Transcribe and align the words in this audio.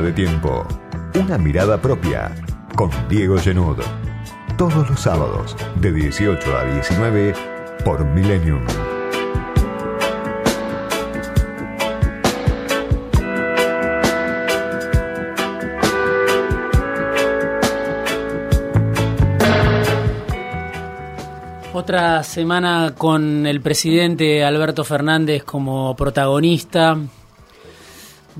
De 0.00 0.12
tiempo. 0.12 0.66
Una 1.14 1.36
mirada 1.36 1.76
propia. 1.76 2.34
Con 2.74 2.90
Diego 3.10 3.36
Genud. 3.36 3.76
Todos 4.56 4.88
los 4.88 4.98
sábados, 4.98 5.54
de 5.76 5.92
18 5.92 6.56
a 6.56 6.64
19, 6.64 7.34
por 7.84 8.02
Millennium. 8.06 8.64
Otra 21.74 22.22
semana 22.22 22.94
con 22.96 23.46
el 23.46 23.60
presidente 23.60 24.44
Alberto 24.44 24.82
Fernández 24.82 25.44
como 25.44 25.94
protagonista 25.94 26.96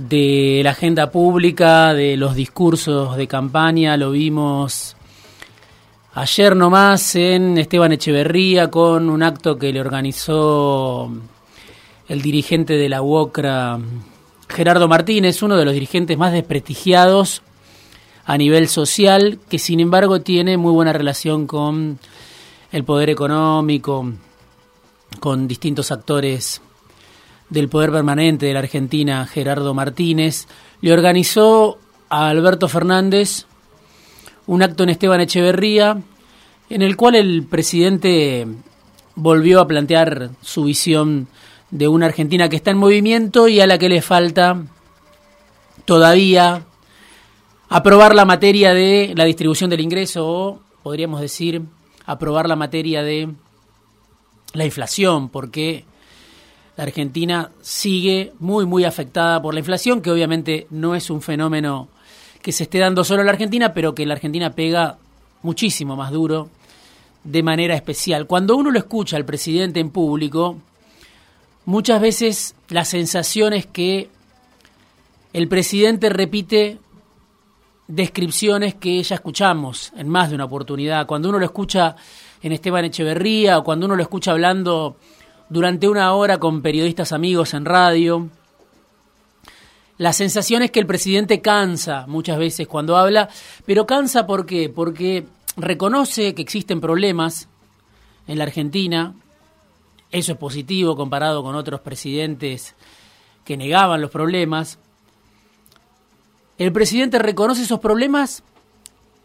de 0.08 0.62
la 0.64 0.70
agenda 0.70 1.10
pública, 1.10 1.92
de 1.92 2.16
los 2.16 2.34
discursos 2.34 3.18
de 3.18 3.28
campaña, 3.28 3.98
lo 3.98 4.12
vimos 4.12 4.96
ayer 6.14 6.56
nomás 6.56 7.14
en 7.16 7.58
Esteban 7.58 7.92
Echeverría 7.92 8.70
con 8.70 9.10
un 9.10 9.22
acto 9.22 9.58
que 9.58 9.70
le 9.74 9.80
organizó 9.80 11.12
el 12.08 12.22
dirigente 12.22 12.78
de 12.78 12.88
la 12.88 13.02
UOCRA, 13.02 13.78
Gerardo 14.48 14.88
Martínez, 14.88 15.42
uno 15.42 15.58
de 15.58 15.66
los 15.66 15.74
dirigentes 15.74 16.16
más 16.16 16.32
desprestigiados 16.32 17.42
a 18.24 18.38
nivel 18.38 18.68
social, 18.68 19.38
que 19.50 19.58
sin 19.58 19.80
embargo 19.80 20.22
tiene 20.22 20.56
muy 20.56 20.72
buena 20.72 20.94
relación 20.94 21.46
con 21.46 21.98
el 22.72 22.84
poder 22.84 23.10
económico, 23.10 24.10
con 25.20 25.46
distintos 25.46 25.92
actores 25.92 26.62
del 27.50 27.68
poder 27.68 27.90
permanente 27.90 28.46
de 28.46 28.54
la 28.54 28.60
Argentina, 28.60 29.26
Gerardo 29.26 29.74
Martínez, 29.74 30.46
le 30.80 30.92
organizó 30.92 31.78
a 32.08 32.28
Alberto 32.28 32.68
Fernández 32.68 33.46
un 34.46 34.62
acto 34.62 34.82
en 34.82 34.90
Esteban 34.90 35.20
Echeverría, 35.20 36.00
en 36.70 36.82
el 36.82 36.96
cual 36.96 37.16
el 37.16 37.44
presidente 37.44 38.46
volvió 39.14 39.60
a 39.60 39.68
plantear 39.68 40.30
su 40.40 40.64
visión 40.64 41.28
de 41.70 41.88
una 41.88 42.06
Argentina 42.06 42.48
que 42.48 42.56
está 42.56 42.70
en 42.70 42.78
movimiento 42.78 43.48
y 43.48 43.60
a 43.60 43.66
la 43.66 43.78
que 43.78 43.88
le 43.88 44.02
falta 44.02 44.62
todavía 45.84 46.64
aprobar 47.68 48.14
la 48.14 48.24
materia 48.24 48.74
de 48.74 49.12
la 49.16 49.24
distribución 49.24 49.70
del 49.70 49.80
ingreso 49.80 50.26
o, 50.26 50.60
podríamos 50.82 51.20
decir, 51.20 51.62
aprobar 52.06 52.48
la 52.48 52.56
materia 52.56 53.02
de 53.02 53.28
la 54.52 54.64
inflación, 54.64 55.28
porque 55.28 55.84
Argentina 56.82 57.50
sigue 57.60 58.32
muy, 58.38 58.66
muy 58.66 58.84
afectada 58.84 59.40
por 59.42 59.54
la 59.54 59.60
inflación, 59.60 60.00
que 60.00 60.10
obviamente 60.10 60.66
no 60.70 60.94
es 60.94 61.10
un 61.10 61.20
fenómeno 61.20 61.88
que 62.42 62.52
se 62.52 62.64
esté 62.64 62.78
dando 62.78 63.04
solo 63.04 63.20
en 63.20 63.26
la 63.26 63.32
Argentina, 63.32 63.74
pero 63.74 63.94
que 63.94 64.06
la 64.06 64.14
Argentina 64.14 64.50
pega 64.50 64.98
muchísimo 65.42 65.96
más 65.96 66.10
duro 66.10 66.48
de 67.22 67.42
manera 67.42 67.74
especial. 67.74 68.26
Cuando 68.26 68.56
uno 68.56 68.70
lo 68.70 68.78
escucha 68.78 69.16
al 69.16 69.24
presidente 69.24 69.80
en 69.80 69.90
público, 69.90 70.56
muchas 71.66 72.00
veces 72.00 72.54
la 72.68 72.84
sensación 72.84 73.52
es 73.52 73.66
que 73.66 74.08
el 75.32 75.48
presidente 75.48 76.08
repite 76.08 76.78
descripciones 77.88 78.74
que 78.74 79.02
ya 79.02 79.16
escuchamos 79.16 79.92
en 79.96 80.08
más 80.08 80.30
de 80.30 80.36
una 80.36 80.44
oportunidad. 80.44 81.06
Cuando 81.06 81.28
uno 81.28 81.38
lo 81.38 81.44
escucha 81.44 81.96
en 82.42 82.52
Esteban 82.52 82.84
Echeverría 82.86 83.58
o 83.58 83.64
cuando 83.64 83.86
uno 83.86 83.96
lo 83.96 84.02
escucha 84.02 84.30
hablando 84.30 84.96
durante 85.50 85.88
una 85.88 86.14
hora 86.14 86.38
con 86.38 86.62
periodistas 86.62 87.12
amigos 87.12 87.52
en 87.54 87.64
radio, 87.64 88.28
la 89.98 90.14
sensación 90.14 90.62
es 90.62 90.70
que 90.70 90.80
el 90.80 90.86
presidente 90.86 91.42
cansa 91.42 92.06
muchas 92.06 92.38
veces 92.38 92.66
cuando 92.66 92.96
habla, 92.96 93.28
pero 93.66 93.84
cansa 93.84 94.26
¿por? 94.26 94.70
Porque 94.70 95.26
reconoce 95.56 96.34
que 96.34 96.40
existen 96.40 96.80
problemas 96.80 97.48
en 98.26 98.38
la 98.38 98.44
Argentina, 98.44 99.14
eso 100.10 100.32
es 100.32 100.38
positivo 100.38 100.96
comparado 100.96 101.42
con 101.42 101.54
otros 101.56 101.80
presidentes 101.80 102.74
que 103.44 103.56
negaban 103.56 104.00
los 104.00 104.10
problemas, 104.10 104.78
el 106.58 106.72
presidente 106.72 107.18
reconoce 107.18 107.62
esos 107.62 107.80
problemas, 107.80 108.44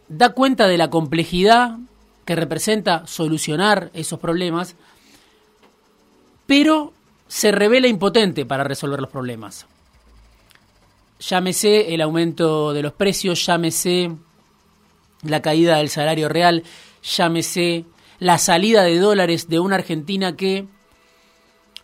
da 0.07 0.29
cuenta 0.29 0.67
de 0.67 0.77
la 0.77 0.89
complejidad 0.89 1.77
que 2.25 2.35
representa 2.35 3.05
solucionar 3.05 3.91
esos 3.93 4.19
problemas, 4.19 4.75
pero 6.45 6.93
se 7.27 7.51
revela 7.51 7.87
impotente 7.87 8.45
para 8.45 8.63
resolver 8.63 9.01
los 9.01 9.09
problemas. 9.09 9.65
Llámese 11.19 11.93
el 11.93 12.01
aumento 12.01 12.73
de 12.73 12.83
los 12.83 12.93
precios, 12.93 13.45
llámese 13.45 14.11
la 15.23 15.41
caída 15.41 15.77
del 15.77 15.89
salario 15.89 16.29
real, 16.29 16.63
llámese 17.01 17.85
la 18.19 18.37
salida 18.37 18.83
de 18.83 18.99
dólares 18.99 19.47
de 19.49 19.59
una 19.59 19.75
Argentina 19.75 20.35
que 20.35 20.67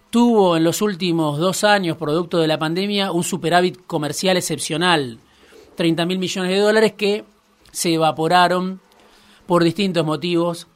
tuvo 0.09 0.57
en 0.57 0.63
los 0.63 0.81
últimos 0.81 1.39
dos 1.39 1.63
años, 1.63 1.97
producto 1.97 2.39
de 2.39 2.47
la 2.47 2.59
pandemia, 2.59 3.11
un 3.11 3.23
superávit 3.23 3.85
comercial 3.88 4.38
excepcional 4.38 5.19
30 5.75 6.05
mil 6.05 6.19
millones 6.19 6.51
de 6.51 6.59
dólares 6.59 6.93
que 6.93 7.23
se 7.72 7.93
evaporaron 7.93 8.81
por 9.47 9.63
distintos 9.63 10.05
motivos 10.05 10.67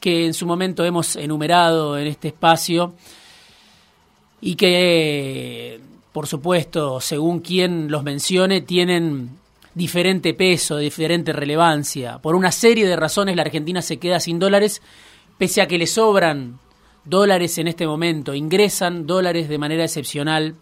que 0.00 0.26
en 0.26 0.34
su 0.34 0.46
momento 0.46 0.84
hemos 0.84 1.14
enumerado 1.16 1.98
en 1.98 2.06
este 2.06 2.28
espacio 2.28 2.94
y 4.40 4.56
que, 4.56 5.80
por 6.12 6.26
supuesto, 6.26 7.00
según 7.00 7.40
quien 7.40 7.90
los 7.90 8.02
mencione, 8.02 8.62
tienen 8.62 9.38
diferente 9.74 10.34
peso, 10.34 10.78
diferente 10.78 11.32
relevancia. 11.32 12.18
Por 12.18 12.34
una 12.34 12.50
serie 12.50 12.86
de 12.86 12.96
razones 12.96 13.36
la 13.36 13.42
Argentina 13.42 13.82
se 13.82 13.98
queda 13.98 14.18
sin 14.18 14.38
dólares, 14.38 14.82
pese 15.38 15.60
a 15.62 15.68
que 15.68 15.78
le 15.78 15.86
sobran 15.86 16.58
dólares 17.04 17.58
en 17.58 17.68
este 17.68 17.86
momento, 17.86 18.34
ingresan 18.34 19.06
dólares 19.06 19.48
de 19.48 19.58
manera 19.58 19.84
excepcional 19.84 20.56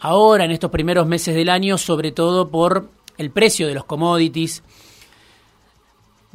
ahora 0.00 0.44
en 0.44 0.50
estos 0.50 0.70
primeros 0.70 1.06
meses 1.06 1.34
del 1.34 1.48
año, 1.48 1.78
sobre 1.78 2.12
todo 2.12 2.48
por 2.48 2.88
el 3.18 3.30
precio 3.30 3.66
de 3.66 3.74
los 3.74 3.84
commodities, 3.84 4.62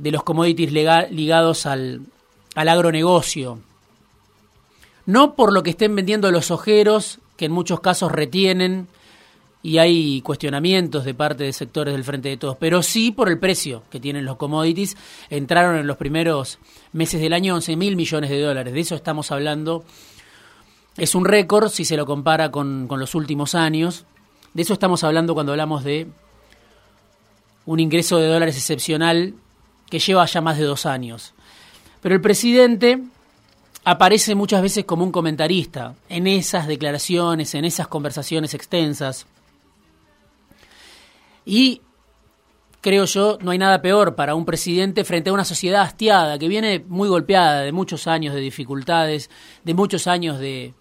de 0.01 0.11
los 0.11 0.23
commodities 0.23 0.71
ligados 0.71 1.65
al, 1.65 2.01
al 2.55 2.69
agronegocio. 2.69 3.59
No 5.05 5.35
por 5.35 5.53
lo 5.53 5.63
que 5.63 5.71
estén 5.71 5.95
vendiendo 5.95 6.31
los 6.31 6.51
ojeros, 6.51 7.19
que 7.37 7.45
en 7.45 7.51
muchos 7.51 7.79
casos 7.79 8.11
retienen 8.11 8.87
y 9.63 9.77
hay 9.77 10.21
cuestionamientos 10.21 11.05
de 11.05 11.13
parte 11.13 11.43
de 11.43 11.53
sectores 11.53 11.93
del 11.93 12.03
Frente 12.03 12.29
de 12.29 12.37
Todos, 12.37 12.57
pero 12.59 12.81
sí 12.81 13.11
por 13.11 13.29
el 13.29 13.37
precio 13.37 13.83
que 13.89 13.99
tienen 13.99 14.25
los 14.25 14.37
commodities. 14.37 14.97
Entraron 15.29 15.77
en 15.77 15.87
los 15.87 15.97
primeros 15.97 16.59
meses 16.93 17.21
del 17.21 17.33
año 17.33 17.55
11 17.55 17.75
mil 17.75 17.95
millones 17.95 18.29
de 18.29 18.41
dólares, 18.41 18.73
de 18.73 18.79
eso 18.79 18.95
estamos 18.95 19.31
hablando 19.31 19.83
es 20.97 21.15
un 21.15 21.25
récord 21.25 21.69
si 21.69 21.85
se 21.85 21.95
lo 21.95 22.05
compara 22.05 22.51
con, 22.51 22.87
los 22.89 23.15
últimos 23.15 23.55
años. 23.55 24.05
De 24.53 24.63
eso 24.63 24.73
estamos 24.73 25.03
hablando 25.03 25.33
cuando 25.33 25.53
hablamos 25.53 25.83
de 25.83 26.07
un 27.65 27.79
ingreso 27.79 28.17
de 28.17 28.27
dólares 28.27 28.57
excepcional 28.57 29.33
que 29.91 29.99
lleva 29.99 30.25
ya 30.25 30.41
más 30.41 30.57
de 30.57 30.63
dos 30.63 30.87
años. 30.87 31.33
Pero 32.01 32.15
el 32.15 32.21
presidente 32.21 33.03
aparece 33.83 34.33
muchas 34.33 34.63
veces 34.63 34.85
como 34.85 35.03
un 35.03 35.11
comentarista 35.11 35.93
en 36.09 36.25
esas 36.25 36.65
declaraciones, 36.65 37.53
en 37.53 37.65
esas 37.65 37.87
conversaciones 37.87 38.55
extensas. 38.55 39.27
Y 41.45 41.81
creo 42.81 43.05
yo, 43.05 43.37
no 43.41 43.51
hay 43.51 43.59
nada 43.59 43.83
peor 43.83 44.15
para 44.15 44.33
un 44.33 44.45
presidente 44.45 45.03
frente 45.03 45.29
a 45.29 45.33
una 45.33 45.45
sociedad 45.45 45.83
hastiada 45.83 46.39
que 46.39 46.47
viene 46.47 46.83
muy 46.87 47.07
golpeada 47.07 47.61
de 47.61 47.71
muchos 47.71 48.07
años 48.07 48.33
de 48.33 48.41
dificultades, 48.41 49.29
de 49.63 49.73
muchos 49.75 50.07
años 50.07 50.39
de, 50.39 50.73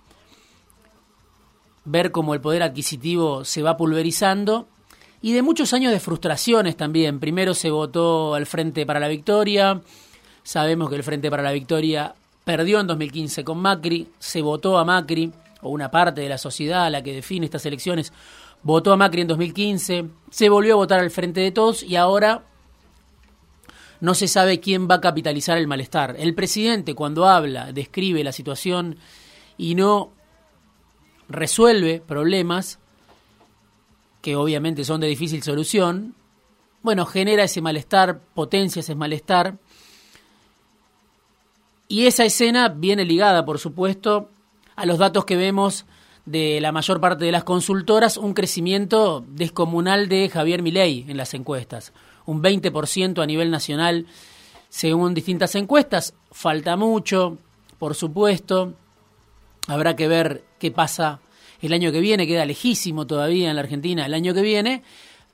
ver 1.85 2.13
cómo 2.13 2.35
el 2.35 2.41
poder 2.41 2.63
adquisitivo 2.63 3.45
se 3.45 3.63
va 3.63 3.77
pulverizando 3.77 4.69
y 5.23 5.33
de 5.33 5.43
muchos 5.43 5.73
años 5.73 5.93
de 5.93 6.01
frustraciones 6.01 6.77
también. 6.77 7.21
Primero 7.21 7.55
se 7.55 7.71
votó 7.71 8.35
al 8.35 8.47
Frente 8.47 8.87
para 8.87 9.01
la 9.01 9.09
Victoria, 9.09 9.81
sabemos 10.43 10.89
que 10.89 10.97
el 10.97 11.03
Frente 11.03 11.31
para 11.31 11.43
la 11.43 11.53
Victoria 11.53 12.15
perdió 12.45 12.81
en 12.81 12.87
2015 12.87 13.45
con 13.45 13.59
Macri, 13.59 14.09
se 14.19 14.43
votó 14.43 14.79
a 14.79 14.85
Macri, 14.85 15.33
o 15.63 15.69
una 15.69 15.91
parte 15.91 16.23
de 16.23 16.29
la 16.29 16.39
sociedad 16.39 16.91
la 16.91 17.03
que 17.03 17.13
define 17.13 17.45
estas 17.45 17.67
elecciones, 17.67 18.13
votó 18.63 18.93
a 18.93 18.97
Macri 18.97 19.23
en 19.23 19.29
2015, 19.29 20.07
se 20.31 20.49
volvió 20.49 20.75
a 20.75 20.77
votar 20.77 21.01
al 21.01 21.11
Frente 21.11 21.41
de 21.41 21.53
Todos 21.53 21.83
y 21.83 21.97
ahora 21.97 22.45
no 24.01 24.15
se 24.15 24.29
sabe 24.29 24.61
quién 24.61 24.89
va 24.91 24.97
a 24.97 25.01
capitalizar 25.01 25.59
el 25.59 25.67
malestar. 25.67 26.17
El 26.19 26.35
presidente 26.35 26.95
cuando 26.95 27.27
habla, 27.27 27.73
describe 27.73 28.25
la 28.25 28.33
situación 28.33 28.97
y 29.59 29.75
no 29.75 30.11
resuelve 31.29 32.01
problemas 32.01 32.79
que 34.21 34.37
obviamente 34.37 34.85
son 34.85 35.01
de 35.01 35.07
difícil 35.07 35.43
solución, 35.43 36.15
bueno, 36.83 37.05
genera 37.07 37.45
ese 37.45 37.61
malestar, 37.61 38.21
potencia 38.35 38.81
ese 38.81 38.95
malestar. 38.95 39.59
Y 41.89 42.07
esa 42.07 42.25
escena 42.25 42.69
viene 42.69 43.05
ligada, 43.05 43.45
por 43.45 43.59
supuesto, 43.59 44.31
a 44.77 44.87
los 44.87 44.99
datos 44.99 45.25
que 45.25 45.37
vemos 45.37 45.85
de 46.25 46.61
la 46.61 46.73
mayor 46.73 47.01
parte 47.01 47.25
de 47.25 47.33
las 47.33 47.45
consultoras, 47.45 48.17
un 48.17 48.35
crecimiento 48.35 49.25
descomunal 49.29 50.09
de 50.09 50.29
Javier 50.29 50.63
Milei 50.63 51.05
en 51.09 51.17
las 51.17 51.35
encuestas, 51.35 51.93
un 52.25 52.43
20% 52.43 53.23
a 53.23 53.27
nivel 53.27 53.51
nacional 53.51 54.07
según 54.69 55.15
distintas 55.15 55.55
encuestas. 55.57 56.15
Falta 56.31 56.77
mucho, 56.77 57.37
por 57.79 57.95
supuesto. 57.95 58.75
Habrá 59.67 59.97
que 59.97 60.09
ver 60.09 60.45
qué 60.59 60.71
pasa 60.71 61.21
el 61.63 61.73
año 61.73 61.93
que 61.93 62.01
viene, 62.01 62.27
queda 62.27 62.45
lejísimo 62.45 63.07
todavía 63.07 63.51
en 63.51 63.57
la 63.57 63.63
Argentina 63.63 64.07
el 64.07 64.15
año 64.15 64.35
que 64.35 64.43
viene, 64.43 64.83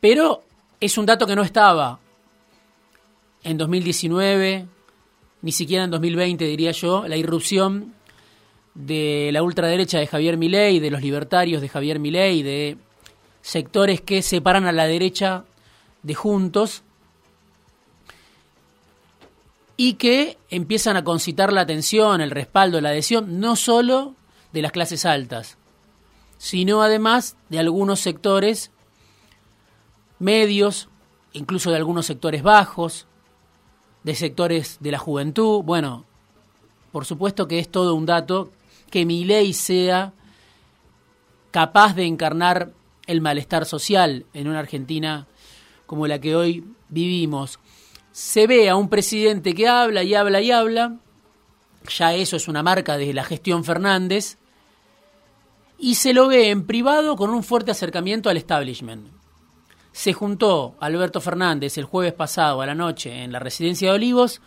pero 0.01 0.43
es 0.81 0.99
un 0.99 1.07
dato 1.07 1.27
que 1.27 1.37
no 1.37 1.43
estaba 1.43 1.99
en 3.45 3.57
2019, 3.59 4.67
ni 5.43 5.53
siquiera 5.53 5.85
en 5.85 5.91
2020 5.91 6.45
diría 6.45 6.73
yo, 6.73 7.07
la 7.07 7.17
irrupción 7.17 7.95
de 8.75 9.31
la 9.33 9.43
ultraderecha 9.43 9.99
de 9.99 10.07
Javier 10.07 10.37
Milei, 10.37 10.81
de 10.81 10.91
los 10.91 11.01
libertarios 11.01 11.63
de 11.63 11.69
Javier 11.69 11.99
Milei, 11.99 12.43
de 12.43 12.77
sectores 13.41 14.01
que 14.01 14.23
separan 14.23 14.67
a 14.67 14.73
la 14.73 14.87
derecha 14.87 15.45
de 16.03 16.15
Juntos 16.15 16.83
y 19.77 19.95
que 19.95 20.39
empiezan 20.51 20.97
a 20.97 21.05
concitar 21.05 21.53
la 21.53 21.63
atención, 21.63 22.21
el 22.21 22.31
respaldo, 22.31 22.81
la 22.81 22.89
adhesión, 22.91 23.41
no 23.41 23.57
solo 23.57 24.15
de 24.53 24.63
las 24.63 24.73
clases 24.73 25.05
altas, 25.05 25.56
sino 26.39 26.83
además 26.83 27.37
de 27.49 27.59
algunos 27.59 28.01
sectores 28.01 28.71
medios, 30.19 30.89
incluso 31.33 31.71
de 31.71 31.77
algunos 31.77 32.07
sectores 32.07 32.43
bajos, 32.43 33.07
de 34.03 34.15
sectores 34.15 34.79
de 34.81 34.93
la 34.93 34.99
juventud. 34.99 35.63
Bueno, 35.63 36.05
por 36.93 37.05
supuesto 37.05 37.49
que 37.49 37.59
es 37.59 37.69
todo 37.69 37.95
un 37.95 38.07
dato 38.07 38.53
que 38.91 39.05
mi 39.05 39.25
ley 39.25 39.53
sea 39.53 40.13
capaz 41.51 41.95
de 41.95 42.05
encarnar 42.05 42.73
el 43.07 43.21
malestar 43.21 43.67
social 43.67 44.27
en 44.35 44.49
una 44.49 44.61
Argentina 44.61 45.27
como 45.87 46.07
la 46.07 46.21
que 46.21 46.37
hoy 46.37 46.65
vivimos. 46.89 47.59
Se 48.13 48.47
ve 48.47 48.69
a 48.69 48.77
un 48.77 48.89
presidente 48.89 49.55
que 49.55 49.69
habla 49.69 50.03
y 50.03 50.15
habla 50.15 50.41
y 50.41 50.51
habla, 50.51 50.97
ya 51.89 52.15
eso 52.15 52.37
es 52.37 52.49
una 52.49 52.63
marca 52.63 52.97
de 52.97 53.13
la 53.13 53.25
gestión 53.25 53.65
Fernández, 53.65 54.39
y 55.79 55.97
se 55.97 56.13
lo 56.13 56.29
ve 56.29 56.51
en 56.51 56.67
privado 56.67 57.17
con 57.17 57.31
un 57.31 57.43
fuerte 57.43 57.71
acercamiento 57.71 58.31
al 58.31 58.37
establishment. 58.37 59.09
Se 59.93 60.13
juntó 60.13 60.77
Alberto 60.81 61.21
Fernández 61.21 61.79
el 61.79 61.85
jueves 61.85 62.13
pasado 62.13 62.61
a 62.61 62.67
la 62.67 62.75
noche 62.75 63.25
en 63.25 63.33
la 63.33 63.39
residencia 63.39 63.89
de 63.91 63.95
Olivos 63.95 64.41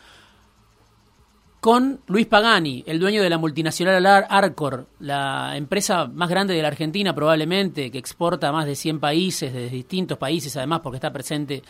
con 1.60 2.00
Luis 2.08 2.26
Pagani, 2.26 2.84
el 2.88 3.00
dueño 3.00 3.22
de 3.22 3.30
la 3.30 3.38
multinacional 3.38 4.06
Arcor, 4.06 4.88
la 5.00 5.58
empresa 5.58 6.08
más 6.08 6.30
grande 6.30 6.54
de 6.54 6.62
la 6.62 6.70
Argentina 6.70 7.14
probablemente, 7.14 7.92
que 7.92 7.98
exporta 7.98 8.48
a 8.48 8.52
más 8.52 8.66
de 8.66 8.76
100 8.76 9.00
países, 9.00 9.54
de 9.54 9.70
distintos 9.70 10.18
países 10.18 10.56
además 10.56 10.80
porque 10.82 10.98
está 10.98 11.12
presente 11.12 11.64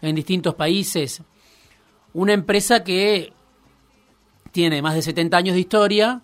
en 0.00 0.14
distintos 0.14 0.54
países 0.54 1.22
una 2.12 2.32
empresa 2.32 2.82
que 2.82 3.32
tiene 4.50 4.82
más 4.82 4.94
de 4.94 5.02
70 5.02 5.36
años 5.36 5.54
de 5.54 5.60
historia 5.60 6.22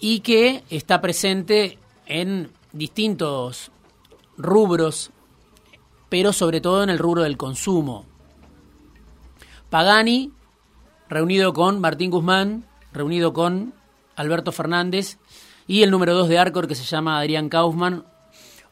y 0.00 0.20
que 0.20 0.62
está 0.70 1.00
presente 1.00 1.78
en 2.06 2.50
distintos 2.72 3.70
rubros, 4.36 5.10
pero 6.08 6.32
sobre 6.32 6.60
todo 6.60 6.82
en 6.82 6.90
el 6.90 6.98
rubro 6.98 7.22
del 7.22 7.36
consumo. 7.36 8.04
Pagani, 9.70 10.32
reunido 11.08 11.52
con 11.52 11.80
Martín 11.80 12.10
Guzmán, 12.10 12.64
reunido 12.92 13.32
con 13.32 13.74
Alberto 14.14 14.52
Fernández 14.52 15.18
y 15.66 15.82
el 15.82 15.90
número 15.90 16.14
2 16.14 16.28
de 16.28 16.38
Arcor 16.38 16.68
que 16.68 16.74
se 16.74 16.84
llama 16.84 17.18
Adrián 17.18 17.48
Kaufman. 17.48 18.04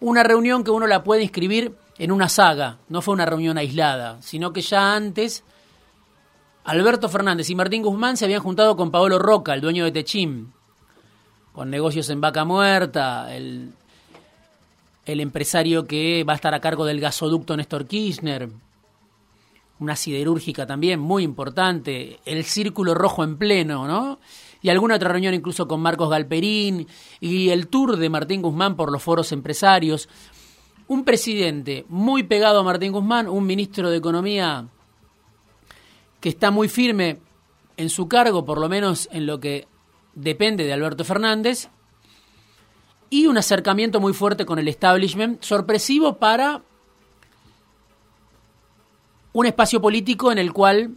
Una 0.00 0.22
reunión 0.22 0.64
que 0.64 0.70
uno 0.70 0.86
la 0.86 1.02
puede 1.02 1.22
inscribir 1.22 1.76
en 1.98 2.12
una 2.12 2.28
saga, 2.28 2.78
no 2.88 3.02
fue 3.02 3.14
una 3.14 3.26
reunión 3.26 3.58
aislada, 3.58 4.20
sino 4.20 4.52
que 4.52 4.62
ya 4.62 4.94
antes 4.94 5.44
Alberto 6.64 7.08
Fernández 7.08 7.50
y 7.50 7.54
Martín 7.54 7.82
Guzmán 7.82 8.16
se 8.16 8.24
habían 8.24 8.42
juntado 8.42 8.76
con 8.76 8.90
Paolo 8.90 9.18
Roca, 9.18 9.54
el 9.54 9.60
dueño 9.60 9.84
de 9.84 9.92
Techim, 9.92 10.50
con 11.54 11.70
negocios 11.70 12.10
en 12.10 12.20
vaca 12.20 12.44
muerta, 12.44 13.34
el, 13.34 13.72
el 15.06 15.20
empresario 15.20 15.86
que 15.86 16.24
va 16.24 16.32
a 16.32 16.36
estar 16.36 16.52
a 16.52 16.60
cargo 16.60 16.84
del 16.84 17.00
gasoducto 17.00 17.56
Néstor 17.56 17.86
Kirchner, 17.86 18.48
una 19.78 19.94
siderúrgica 19.94 20.66
también 20.66 20.98
muy 20.98 21.22
importante, 21.22 22.18
el 22.24 22.44
Círculo 22.44 22.94
Rojo 22.94 23.22
en 23.22 23.38
pleno, 23.38 23.86
¿no? 23.86 24.18
Y 24.62 24.68
alguna 24.68 24.96
otra 24.96 25.12
reunión 25.12 25.32
incluso 25.32 25.68
con 25.68 25.80
Marcos 25.80 26.10
Galperín 26.10 26.88
y 27.20 27.50
el 27.50 27.68
tour 27.68 27.96
de 27.96 28.08
Martín 28.08 28.42
Guzmán 28.42 28.76
por 28.76 28.90
los 28.90 29.02
foros 29.02 29.30
empresarios. 29.30 30.08
Un 30.88 31.04
presidente 31.04 31.84
muy 31.88 32.24
pegado 32.24 32.60
a 32.60 32.64
Martín 32.64 32.92
Guzmán, 32.92 33.28
un 33.28 33.46
ministro 33.46 33.90
de 33.90 33.98
Economía 33.98 34.66
que 36.18 36.30
está 36.30 36.50
muy 36.50 36.68
firme 36.68 37.18
en 37.76 37.90
su 37.90 38.08
cargo, 38.08 38.44
por 38.44 38.58
lo 38.58 38.68
menos 38.68 39.08
en 39.12 39.26
lo 39.26 39.38
que 39.38 39.68
depende 40.14 40.64
de 40.64 40.72
Alberto 40.72 41.04
Fernández, 41.04 41.68
y 43.10 43.26
un 43.26 43.38
acercamiento 43.38 44.00
muy 44.00 44.12
fuerte 44.12 44.44
con 44.44 44.58
el 44.58 44.66
establishment, 44.68 45.42
sorpresivo 45.42 46.16
para 46.16 46.62
un 49.32 49.46
espacio 49.46 49.80
político 49.80 50.32
en 50.32 50.38
el 50.38 50.52
cual 50.52 50.94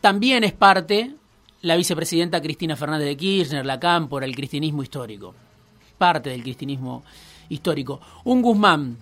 también 0.00 0.44
es 0.44 0.52
parte 0.52 1.14
la 1.62 1.76
vicepresidenta 1.76 2.40
Cristina 2.40 2.74
Fernández 2.74 3.06
de 3.06 3.16
Kirchner, 3.16 3.66
la 3.66 3.78
Cámpora, 3.78 4.24
el 4.24 4.34
cristianismo 4.34 4.82
histórico, 4.82 5.34
parte 5.98 6.30
del 6.30 6.42
cristianismo 6.42 7.04
histórico. 7.50 8.00
Un 8.24 8.40
Guzmán 8.40 8.96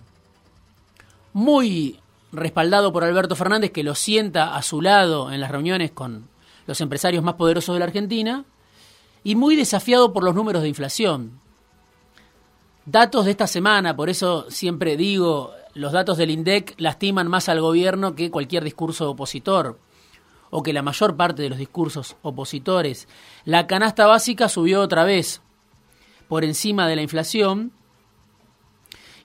muy 1.31 1.99
respaldado 2.31 2.91
por 2.91 3.03
Alberto 3.03 3.35
Fernández, 3.35 3.71
que 3.71 3.83
lo 3.83 3.95
sienta 3.95 4.55
a 4.55 4.61
su 4.61 4.81
lado 4.81 5.31
en 5.31 5.39
las 5.39 5.51
reuniones 5.51 5.91
con 5.91 6.27
los 6.67 6.81
empresarios 6.81 7.23
más 7.23 7.35
poderosos 7.35 7.75
de 7.75 7.79
la 7.79 7.85
Argentina, 7.85 8.43
y 9.23 9.35
muy 9.35 9.55
desafiado 9.55 10.13
por 10.13 10.23
los 10.23 10.35
números 10.35 10.61
de 10.61 10.69
inflación. 10.69 11.39
Datos 12.85 13.25
de 13.25 13.31
esta 13.31 13.47
semana, 13.47 13.95
por 13.95 14.09
eso 14.09 14.45
siempre 14.49 14.97
digo, 14.97 15.53
los 15.73 15.91
datos 15.91 16.17
del 16.17 16.29
INDEC 16.31 16.75
lastiman 16.77 17.27
más 17.27 17.49
al 17.49 17.61
gobierno 17.61 18.15
que 18.15 18.31
cualquier 18.31 18.63
discurso 18.63 19.11
opositor, 19.11 19.77
o 20.49 20.63
que 20.63 20.73
la 20.73 20.81
mayor 20.81 21.15
parte 21.15 21.43
de 21.43 21.49
los 21.49 21.59
discursos 21.59 22.15
opositores. 22.23 23.07
La 23.45 23.67
canasta 23.67 24.07
básica 24.07 24.49
subió 24.49 24.81
otra 24.81 25.03
vez 25.03 25.43
por 26.27 26.43
encima 26.43 26.87
de 26.87 26.95
la 26.95 27.03
inflación, 27.03 27.71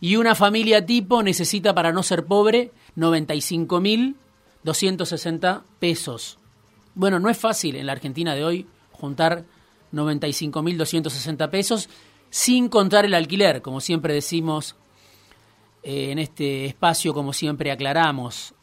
y 0.00 0.16
una 0.16 0.34
familia 0.34 0.84
tipo 0.84 1.22
necesita 1.22 1.74
para 1.74 1.92
no 1.92 2.02
ser 2.02 2.26
pobre 2.26 2.72
95.260 2.96 5.62
pesos. 5.78 6.38
Bueno, 6.94 7.18
no 7.20 7.30
es 7.30 7.38
fácil 7.38 7.76
en 7.76 7.86
la 7.86 7.92
Argentina 7.92 8.34
de 8.34 8.44
hoy 8.44 8.66
juntar 8.92 9.46
95.260 9.94 11.50
pesos 11.50 11.88
sin 12.30 12.68
contar 12.68 13.04
el 13.04 13.14
alquiler, 13.14 13.62
como 13.62 13.80
siempre 13.80 14.12
decimos 14.12 14.74
eh, 15.82 16.10
en 16.10 16.18
este 16.18 16.66
espacio, 16.66 17.14
como 17.14 17.32
siempre 17.32 17.70
aclaramos. 17.70 18.54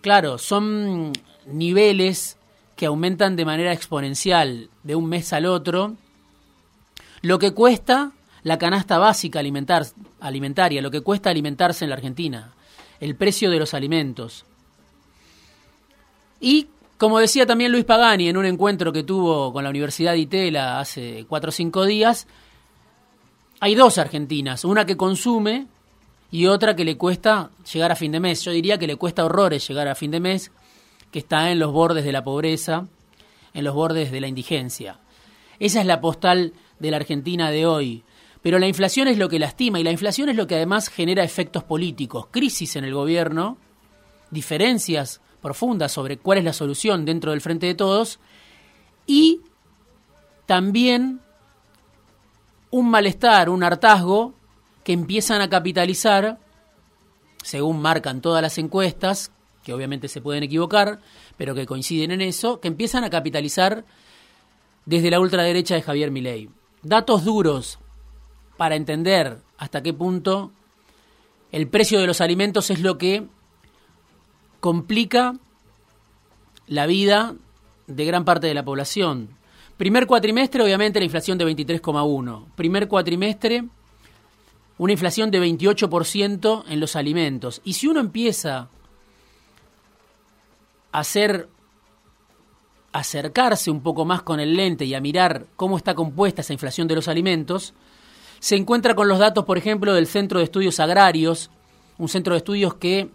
Claro, 0.00 0.38
son 0.38 1.12
niveles 1.46 2.38
que 2.74 2.86
aumentan 2.86 3.36
de 3.36 3.44
manera 3.44 3.72
exponencial 3.72 4.70
de 4.82 4.94
un 4.94 5.06
mes 5.06 5.32
al 5.32 5.46
otro, 5.46 5.96
lo 7.22 7.38
que 7.38 7.52
cuesta 7.52 8.12
la 8.42 8.58
canasta 8.58 8.98
básica 8.98 9.38
alimentar, 9.38 9.86
alimentaria, 10.20 10.80
lo 10.80 10.90
que 10.90 11.02
cuesta 11.02 11.30
alimentarse 11.30 11.84
en 11.84 11.90
la 11.90 11.96
Argentina, 11.96 12.54
el 12.98 13.14
precio 13.14 13.50
de 13.50 13.58
los 13.58 13.74
alimentos. 13.74 14.46
Y, 16.40 16.68
como 17.00 17.18
decía 17.18 17.46
también 17.46 17.72
Luis 17.72 17.86
Pagani 17.86 18.28
en 18.28 18.36
un 18.36 18.44
encuentro 18.44 18.92
que 18.92 19.02
tuvo 19.02 19.54
con 19.54 19.64
la 19.64 19.70
Universidad 19.70 20.12
de 20.12 20.18
Itela 20.18 20.80
hace 20.80 21.24
cuatro 21.26 21.48
o 21.48 21.52
cinco 21.52 21.86
días, 21.86 22.26
hay 23.58 23.74
dos 23.74 23.96
Argentinas, 23.96 24.66
una 24.66 24.84
que 24.84 24.98
consume 24.98 25.66
y 26.30 26.44
otra 26.44 26.76
que 26.76 26.84
le 26.84 26.98
cuesta 26.98 27.52
llegar 27.72 27.90
a 27.90 27.96
fin 27.96 28.12
de 28.12 28.20
mes. 28.20 28.44
Yo 28.44 28.50
diría 28.50 28.76
que 28.76 28.86
le 28.86 28.96
cuesta 28.96 29.24
horrores 29.24 29.66
llegar 29.66 29.88
a 29.88 29.94
fin 29.94 30.10
de 30.10 30.20
mes, 30.20 30.52
que 31.10 31.20
está 31.20 31.50
en 31.50 31.58
los 31.58 31.72
bordes 31.72 32.04
de 32.04 32.12
la 32.12 32.22
pobreza, 32.22 32.86
en 33.54 33.64
los 33.64 33.74
bordes 33.74 34.12
de 34.12 34.20
la 34.20 34.28
indigencia. 34.28 34.98
Esa 35.58 35.80
es 35.80 35.86
la 35.86 36.02
postal 36.02 36.52
de 36.80 36.90
la 36.90 36.98
Argentina 36.98 37.50
de 37.50 37.64
hoy. 37.64 38.02
Pero 38.42 38.58
la 38.58 38.68
inflación 38.68 39.08
es 39.08 39.16
lo 39.16 39.30
que 39.30 39.38
lastima 39.38 39.80
y 39.80 39.84
la 39.84 39.90
inflación 39.90 40.28
es 40.28 40.36
lo 40.36 40.46
que 40.46 40.56
además 40.56 40.90
genera 40.90 41.24
efectos 41.24 41.64
políticos, 41.64 42.26
crisis 42.30 42.76
en 42.76 42.84
el 42.84 42.92
gobierno, 42.92 43.56
diferencias 44.30 45.22
profundas 45.40 45.92
sobre 45.92 46.18
cuál 46.18 46.38
es 46.38 46.44
la 46.44 46.52
solución 46.52 47.04
dentro 47.04 47.30
del 47.30 47.40
frente 47.40 47.66
de 47.66 47.74
todos 47.74 48.18
y 49.06 49.40
también 50.46 51.20
un 52.70 52.90
malestar, 52.90 53.50
un 53.50 53.62
hartazgo 53.62 54.34
que 54.84 54.92
empiezan 54.92 55.40
a 55.40 55.50
capitalizar, 55.50 56.38
según 57.42 57.80
marcan 57.80 58.20
todas 58.20 58.42
las 58.42 58.58
encuestas, 58.58 59.32
que 59.64 59.72
obviamente 59.72 60.08
se 60.08 60.20
pueden 60.20 60.42
equivocar, 60.42 61.00
pero 61.36 61.54
que 61.54 61.66
coinciden 61.66 62.10
en 62.12 62.20
eso, 62.20 62.60
que 62.60 62.68
empiezan 62.68 63.04
a 63.04 63.10
capitalizar 63.10 63.84
desde 64.86 65.10
la 65.10 65.20
ultraderecha 65.20 65.74
de 65.74 65.82
Javier 65.82 66.10
Milei. 66.10 66.48
Datos 66.82 67.24
duros 67.24 67.78
para 68.56 68.76
entender 68.76 69.38
hasta 69.58 69.82
qué 69.82 69.92
punto 69.92 70.52
el 71.52 71.68
precio 71.68 72.00
de 72.00 72.06
los 72.06 72.20
alimentos 72.20 72.70
es 72.70 72.80
lo 72.80 72.96
que 72.96 73.26
complica 74.60 75.34
la 76.66 76.86
vida 76.86 77.34
de 77.86 78.04
gran 78.04 78.24
parte 78.24 78.46
de 78.46 78.54
la 78.54 78.64
población. 78.64 79.28
Primer 79.76 80.06
cuatrimestre, 80.06 80.62
obviamente, 80.62 81.00
la 81.00 81.06
inflación 81.06 81.38
de 81.38 81.46
23,1. 81.46 82.44
Primer 82.54 82.86
cuatrimestre, 82.86 83.64
una 84.78 84.92
inflación 84.92 85.30
de 85.30 85.40
28% 85.40 86.64
en 86.68 86.80
los 86.80 86.96
alimentos. 86.96 87.60
Y 87.64 87.72
si 87.72 87.86
uno 87.86 88.00
empieza 88.00 88.68
a 90.92 91.00
hacer 91.00 91.48
acercarse 92.92 93.70
un 93.70 93.82
poco 93.82 94.04
más 94.04 94.22
con 94.22 94.40
el 94.40 94.56
lente 94.56 94.84
y 94.84 94.94
a 94.94 95.00
mirar 95.00 95.46
cómo 95.56 95.76
está 95.76 95.94
compuesta 95.94 96.40
esa 96.40 96.52
inflación 96.52 96.88
de 96.88 96.96
los 96.96 97.08
alimentos, 97.08 97.72
se 98.40 98.56
encuentra 98.56 98.94
con 98.94 99.06
los 99.06 99.18
datos, 99.18 99.44
por 99.44 99.58
ejemplo, 99.58 99.94
del 99.94 100.06
Centro 100.06 100.38
de 100.38 100.44
Estudios 100.44 100.80
Agrarios, 100.80 101.50
un 101.98 102.08
centro 102.08 102.34
de 102.34 102.38
estudios 102.38 102.74
que 102.74 103.10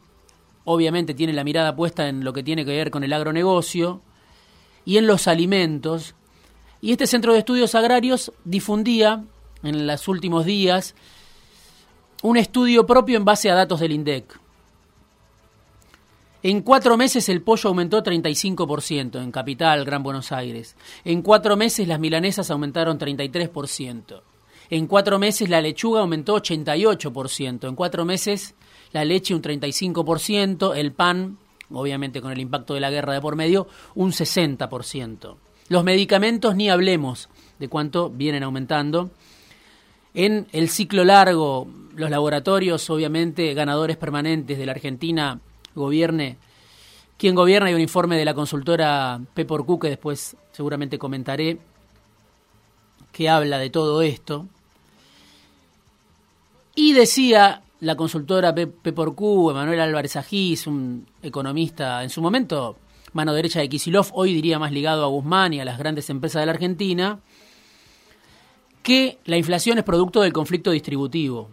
obviamente 0.66 1.14
tiene 1.14 1.34
la 1.34 1.44
mirada 1.44 1.76
puesta 1.76 2.10
en 2.10 2.24
lo 2.24 2.34
que 2.34 2.44
tiene 2.44 2.66
que 2.66 2.76
ver 2.76 2.92
con 2.92 3.04
el 3.04 3.14
agronegocio 3.14 4.02
y 4.84 4.98
en 4.98 5.08
los 5.08 5.28
alimentos. 5.28 6.16
Y 6.82 6.92
este 6.92 7.08
Centro 7.08 7.34
de 7.34 7.40
Estudios 7.40 7.74
Agrarios 7.76 8.32
difundía 8.44 9.24
en 9.64 9.88
los 9.88 10.08
últimos 10.08 10.46
días 10.46 10.96
un 12.22 12.38
estudio 12.38 12.86
propio 12.86 13.18
en 13.18 13.26
base 13.26 13.50
a 13.50 13.56
datos 13.56 13.80
del 13.80 13.94
INDEC. 13.94 14.40
En 16.44 16.62
cuatro 16.62 16.96
meses 16.96 17.28
el 17.30 17.42
pollo 17.42 17.70
aumentó 17.70 18.04
35% 18.04 19.22
en 19.22 19.32
Capital, 19.32 19.84
Gran 19.84 20.04
Buenos 20.04 20.32
Aires. 20.32 20.76
En 21.04 21.24
cuatro 21.24 21.58
meses 21.58 21.88
las 21.88 22.00
milanesas 22.00 22.52
aumentaron 22.52 23.00
33%. 23.00 24.22
En 24.70 24.88
cuatro 24.88 25.18
meses 25.18 25.50
la 25.50 25.62
lechuga 25.62 26.02
aumentó 26.02 26.36
88%. 26.36 27.68
En 27.68 27.76
cuatro 27.76 28.06
meses 28.06 28.54
la 28.96 29.04
leche 29.04 29.36
un 29.36 29.42
35%. 29.42 30.74
El 30.74 30.94
pan, 30.94 31.38
obviamente 31.70 32.22
con 32.22 32.32
el 32.32 32.40
impacto 32.40 32.74
de 32.74 32.80
la 32.80 32.90
guerra 32.90 33.14
de 33.14 33.20
por 33.20 33.36
medio, 33.36 33.68
un 33.94 34.14
60%. 34.14 35.36
Los 35.68 35.84
medicamentos 35.84 36.56
ni 36.56 36.70
hablemos 36.70 37.28
de 37.60 37.68
cuánto 37.68 38.10
vienen 38.10 38.44
aumentando. 38.44 39.12
En 40.14 40.48
el 40.54 40.70
ciclo 40.70 41.04
largo, 41.04 41.68
los 41.94 42.10
laboratorios, 42.10 42.90
obviamente, 42.90 43.54
ganadores 43.54 43.98
permanentes 43.98 44.58
de 44.58 44.66
la 44.66 44.72
Argentina, 44.72 45.42
gobierne 45.76 46.38
quien 47.18 47.36
gobierna 47.36 47.72
y 47.72 47.74
un 47.74 47.82
informe 47.82 48.16
de 48.16 48.24
la 48.24 48.34
consultora 48.34 49.20
Q 49.36 49.80
que 49.80 49.90
después 49.90 50.38
seguramente 50.54 50.98
comentaré, 50.98 51.60
que 53.12 53.28
habla 53.28 53.58
de 53.58 53.70
todo 53.70 54.02
esto. 54.02 54.46
Y 56.76 56.94
decía 56.94 57.62
la 57.82 57.96
consultora 57.96 58.54
Q, 58.54 59.52
Emanuel 59.52 59.80
Álvarez 59.80 60.16
Agís, 60.16 60.68
un 60.68 61.06
economista 61.22 62.04
en 62.04 62.10
su 62.10 62.22
momento, 62.22 62.78
mano 63.14 63.34
derecha 63.34 63.60
de 63.60 63.70
Kisilov, 63.70 64.08
hoy 64.14 64.34
diría 64.34 64.60
más 64.60 64.72
ligado 64.72 65.04
a 65.04 65.08
Guzmán 65.08 65.54
y 65.54 65.60
a 65.60 65.66
las 65.66 65.78
grandes 65.78 66.10
empresas 66.10 66.42
de 66.42 66.46
la 66.46 66.54
Argentina, 66.54 67.20
que 68.84 69.20
la 69.26 69.38
inflación 69.38 69.78
es 69.78 69.84
producto 69.84 70.22
del 70.22 70.34
conflicto 70.34 70.72
distributivo. 70.72 71.50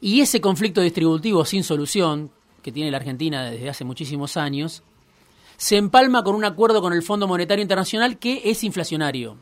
Y 0.00 0.20
ese 0.20 0.40
conflicto 0.40 0.80
distributivo 0.80 1.44
sin 1.44 1.64
solución, 1.64 2.30
que 2.62 2.72
tiene 2.72 2.90
la 2.90 2.98
Argentina 2.98 3.44
desde 3.44 3.70
hace 3.70 3.84
muchísimos 3.84 4.36
años, 4.36 4.82
se 5.56 5.76
empalma 5.76 6.24
con 6.24 6.34
un 6.34 6.44
acuerdo 6.44 6.82
con 6.82 6.92
el 6.92 7.02
Fondo 7.02 7.28
Monetario 7.28 7.62
Internacional 7.62 8.18
que 8.18 8.42
es 8.44 8.64
inflacionario. 8.64 9.36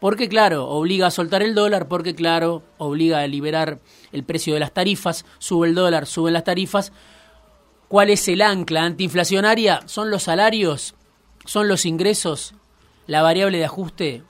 Porque, 0.00 0.28
claro, 0.28 0.68
obliga 0.68 1.06
a 1.06 1.10
soltar 1.10 1.42
el 1.42 1.54
dólar, 1.54 1.86
porque, 1.86 2.14
claro, 2.14 2.62
obliga 2.78 3.20
a 3.20 3.26
liberar 3.26 3.80
el 4.12 4.24
precio 4.24 4.54
de 4.54 4.60
las 4.60 4.72
tarifas, 4.72 5.26
sube 5.38 5.68
el 5.68 5.74
dólar, 5.74 6.06
suben 6.06 6.32
las 6.32 6.44
tarifas. 6.44 6.92
¿Cuál 7.88 8.10
es 8.10 8.26
el 8.28 8.40
ancla 8.40 8.84
antiinflacionaria? 8.84 9.82
¿Son 9.86 10.10
los 10.10 10.22
salarios? 10.22 10.94
¿Son 11.44 11.68
los 11.68 11.84
ingresos? 11.84 12.54
¿La 13.06 13.22
variable 13.22 13.58
de 13.58 13.64
ajuste 13.64 14.22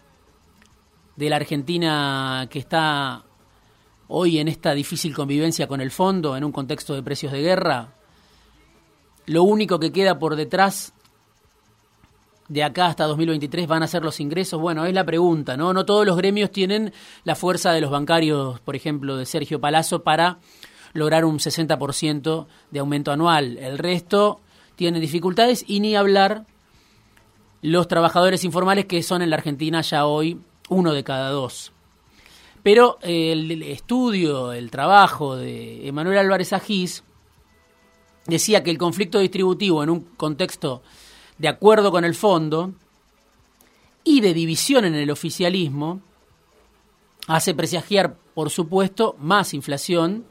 de 1.17 1.31
la 1.31 1.37
Argentina 1.37 2.49
que 2.51 2.59
está 2.59 3.25
hoy 4.09 4.39
en 4.39 4.49
esta 4.49 4.75
difícil 4.75 5.15
convivencia 5.15 5.69
con 5.69 5.81
el 5.81 5.91
fondo, 5.91 6.37
en 6.37 6.45
un 6.45 6.53
contexto 6.53 6.95
de 6.95 7.03
precios 7.03 7.33
de 7.33 7.43
guerra? 7.43 7.95
lo 9.31 9.45
único 9.45 9.79
que 9.79 9.93
queda 9.93 10.19
por 10.19 10.35
detrás 10.35 10.93
de 12.51 12.65
acá 12.65 12.87
hasta 12.87 13.05
2023 13.05 13.69
van 13.69 13.85
a 13.85 13.87
ser 13.87 14.03
los 14.03 14.19
ingresos? 14.19 14.61
Bueno, 14.61 14.85
es 14.85 14.93
la 14.93 15.05
pregunta, 15.05 15.57
¿no? 15.57 15.73
No 15.73 15.87
todos 15.87 16.05
los 16.05 16.17
gremios 16.17 16.51
tienen 16.51 16.93
la 17.23 17.37
fuerza 17.37 17.73
de 17.73 17.81
los 17.81 17.93
bancarios, 17.93 18.59
por 18.61 18.75
ejemplo, 18.75 19.17
de 19.17 19.25
Sergio 19.25 19.61
Palazzo 19.61 20.03
para 20.03 20.41
lograr 20.93 21.25
un 21.25 21.39
60% 21.39 22.47
de 22.73 22.81
aumento 22.81 23.13
anual. 23.13 23.57
El 23.57 23.79
resto 23.79 24.41
tiene 24.75 24.99
dificultades 24.99 25.65
y 25.69 25.79
ni 25.79 25.95
hablar 25.95 26.45
los 27.63 27.87
trabajadores 27.87 28.43
informales 28.43 28.87
que 28.87 29.03
son 29.05 29.23
en 29.23 29.31
la 29.31 29.37
Argentina 29.37 29.81
ya 29.83 30.07
hoy 30.07 30.41
uno 30.69 30.93
de 30.93 31.05
cada 31.05 31.31
dos. 31.31 31.73
Pero 32.65 32.99
el 33.03 33.63
estudio, 33.63 34.53
el 34.53 34.73
trabajo 34.73 35.37
de 35.37 35.87
Emanuel 35.87 36.19
Álvarez 36.19 36.53
Agís 36.53 37.05
decía 38.27 38.65
que 38.65 38.73
el 38.73 38.79
conflicto 38.79 39.21
distributivo 39.21 39.85
en 39.85 39.91
un 39.91 40.01
contexto 40.01 40.83
de 41.41 41.49
acuerdo 41.49 41.91
con 41.91 42.05
el 42.05 42.15
fondo 42.15 42.75
y 44.05 44.21
de 44.21 44.35
división 44.35 44.85
en 44.85 44.95
el 44.95 45.11
oficialismo 45.11 46.03
hace 47.27 47.55
presagiar, 47.55 48.15
por 48.35 48.51
supuesto, 48.51 49.17
más 49.19 49.55
inflación 49.55 50.27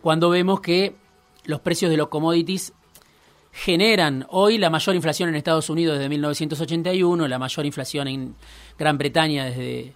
cuando 0.00 0.30
vemos 0.30 0.60
que 0.60 0.96
los 1.44 1.60
precios 1.60 1.88
de 1.88 1.96
los 1.96 2.08
commodities 2.08 2.72
generan 3.52 4.26
hoy 4.28 4.58
la 4.58 4.70
mayor 4.70 4.96
inflación 4.96 5.28
en 5.28 5.36
Estados 5.36 5.70
Unidos 5.70 5.98
desde 5.98 6.08
1981, 6.08 7.28
la 7.28 7.38
mayor 7.38 7.64
inflación 7.64 8.08
en 8.08 8.34
Gran 8.76 8.98
Bretaña 8.98 9.44
desde 9.44 9.94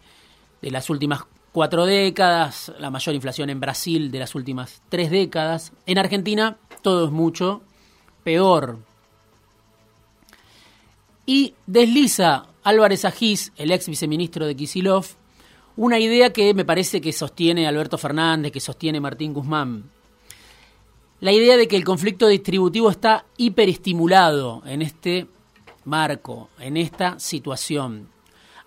de 0.62 0.71
las 0.71 0.88
últimas 0.88 1.23
cuatro 1.50 1.85
décadas, 1.85 2.73
la 2.78 2.90
mayor 2.90 3.16
inflación 3.16 3.50
en 3.50 3.59
Brasil 3.59 4.12
de 4.12 4.21
las 4.21 4.37
últimas 4.37 4.83
tres 4.88 5.11
décadas. 5.11 5.73
En 5.85 5.99
Argentina 5.99 6.59
todo 6.83 7.07
es 7.07 7.11
mucho 7.11 7.62
peor. 8.23 8.88
Y 11.28 11.52
desliza 11.66 12.47
Álvarez 12.62 13.04
Agís, 13.04 13.52
el 13.56 13.70
ex 13.70 13.87
viceministro 13.87 14.47
de 14.47 14.56
Kisilov, 14.56 15.04
una 15.76 15.99
idea 15.99 16.32
que 16.32 16.54
me 16.54 16.64
parece 16.64 17.02
que 17.02 17.12
sostiene 17.12 17.68
Alberto 17.68 17.99
Fernández, 17.99 18.50
que 18.50 18.61
sostiene 18.61 18.99
Martín 18.99 19.35
Guzmán. 19.35 19.90
La 21.20 21.30
idea 21.30 21.58
de 21.58 21.68
que 21.68 21.76
el 21.76 21.85
conflicto 21.85 22.28
distributivo 22.28 22.88
está 22.88 23.26
hiperestimulado 23.37 24.62
en 24.64 24.80
este 24.80 25.26
marco, 25.85 26.49
en 26.61 26.78
esta 26.78 27.18
situación. 27.18 28.08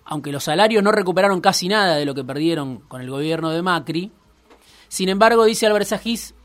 Aunque 0.04 0.30
los 0.30 0.44
salarios 0.44 0.84
no 0.84 0.92
recuperaron 0.92 1.40
casi 1.40 1.66
nada 1.66 1.96
de 1.96 2.04
lo 2.04 2.14
que 2.14 2.22
perdieron 2.22 2.76
con 2.86 3.00
el 3.00 3.10
gobierno 3.10 3.50
de 3.50 3.62
Macri, 3.62 4.12
sin 4.86 5.08
embargo, 5.08 5.46
dice 5.46 5.66
Álvarez 5.66 5.92
Agís, 5.92 6.36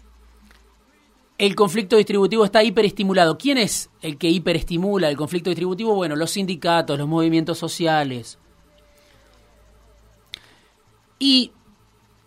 el 1.37 1.55
conflicto 1.55 1.97
distributivo 1.97 2.45
está 2.45 2.63
hiperestimulado. 2.63 3.37
¿Quién 3.37 3.57
es 3.57 3.89
el 4.01 4.17
que 4.17 4.29
hiperestimula 4.29 5.09
el 5.09 5.17
conflicto 5.17 5.49
distributivo? 5.49 5.93
Bueno, 5.93 6.15
los 6.15 6.31
sindicatos, 6.31 6.97
los 6.97 7.07
movimientos 7.07 7.57
sociales. 7.57 8.39
Y 11.19 11.51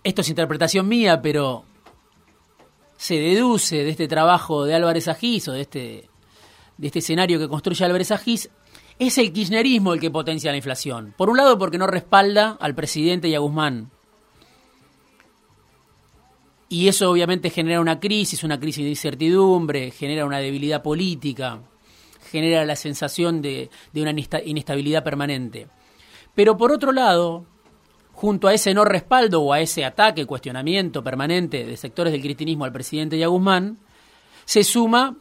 esto 0.05 0.21
es 0.21 0.29
interpretación 0.29 0.89
mía, 0.89 1.21
pero 1.21 1.65
se 2.97 3.15
deduce 3.15 3.77
de 3.77 3.91
este 3.91 4.09
trabajo 4.09 4.65
de 4.65 4.75
Álvarez 4.75 5.09
Agís 5.09 5.49
o 5.49 5.53
de 5.53 5.63
este, 5.63 6.09
de 6.77 6.87
este 6.87 7.01
escenario 7.01 7.39
que 7.39 7.49
construye 7.49 7.85
Álvarez 7.85 8.13
Agís, 8.13 8.51
es 8.99 9.17
el 9.19 9.33
kirchnerismo 9.33 9.95
el 9.95 10.01
que 10.01 10.11
potencia 10.11 10.51
la 10.51 10.59
inflación. 10.59 11.15
Por 11.17 11.31
un 11.31 11.39
lado 11.39 11.59
porque 11.59 11.79
no 11.79 11.87
respalda 11.87 12.59
al 12.61 12.75
presidente 12.75 13.29
y 13.29 13.35
a 13.35 13.39
Guzmán 13.39 13.91
y 16.73 16.87
eso 16.87 17.11
obviamente 17.11 17.51
genera 17.51 17.81
una 17.81 17.99
crisis, 17.99 18.45
una 18.45 18.61
crisis 18.61 18.85
de 18.85 18.91
incertidumbre, 18.91 19.91
genera 19.91 20.25
una 20.25 20.39
debilidad 20.39 20.85
política, 20.85 21.59
genera 22.31 22.65
la 22.65 22.77
sensación 22.77 23.43
de, 23.43 23.71
una 23.93 24.15
inestabilidad 24.45 25.03
permanente. 25.03 25.67
Pero 26.33 26.57
por 26.57 26.71
otro 26.71 26.93
lado, 26.93 27.45
junto 28.13 28.47
a 28.47 28.55
ese 28.55 28.73
no 28.73 28.85
respaldo 28.85 29.43
o 29.43 29.53
a 29.53 29.61
ese 29.61 29.85
ataque, 29.85 30.27
cuestionamiento 30.27 31.03
permanente 31.03 31.67
de 31.67 31.77
sectores 31.77 32.13
del 32.13 32.23
cristianismo 32.23 32.65
al 32.65 32.73
presidente 32.73 33.17
y 33.17 33.25
Guzmán, 33.25 33.81
se 34.45 34.63
suma 34.63 35.17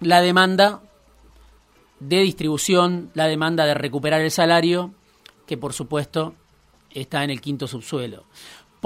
la 0.00 0.22
demanda 0.22 0.80
de 2.00 2.20
distribución, 2.20 3.10
la 3.12 3.26
demanda 3.26 3.66
de 3.66 3.74
recuperar 3.74 4.22
el 4.22 4.30
salario, 4.30 4.94
que 5.46 5.58
por 5.58 5.74
supuesto 5.74 6.34
está 6.94 7.24
en 7.24 7.30
el 7.30 7.42
quinto 7.42 7.68
subsuelo. 7.68 8.24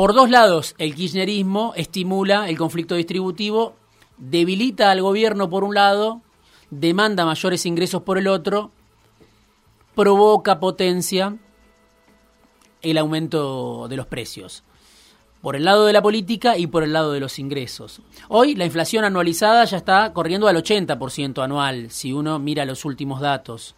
Por 0.01 0.15
dos 0.15 0.31
lados, 0.31 0.75
el 0.79 0.95
kirchnerismo 0.95 1.75
estimula 1.77 2.49
el 2.49 2.57
conflicto 2.57 2.95
distributivo, 2.95 3.77
debilita 4.17 4.91
al 4.91 5.03
gobierno 5.03 5.51
por 5.51 5.63
un 5.63 5.75
lado, 5.75 6.23
demanda 6.71 7.27
mayores 7.27 7.67
ingresos 7.67 8.01
por 8.01 8.17
el 8.17 8.27
otro, 8.27 8.71
provoca 9.95 10.59
potencia 10.59 11.37
el 12.81 12.97
aumento 12.97 13.89
de 13.89 13.97
los 13.99 14.07
precios. 14.07 14.65
Por 15.43 15.55
el 15.55 15.67
lado 15.67 15.85
de 15.85 15.93
la 15.93 16.01
política 16.01 16.57
y 16.57 16.67
por 16.67 16.83
el 16.83 16.95
lado 16.95 17.13
de 17.13 17.21
los 17.21 17.39
ingresos. 17.39 18.01
Hoy 18.29 18.55
la 18.55 18.65
inflación 18.65 19.05
anualizada 19.05 19.67
ya 19.67 19.77
está 19.77 20.15
corriendo 20.15 20.49
al 20.49 20.57
80% 20.57 21.45
anual, 21.45 21.91
si 21.91 22.15
uno 22.15 22.39
mira 22.39 22.65
los 22.65 22.87
últimos 22.87 23.21
datos. 23.21 23.75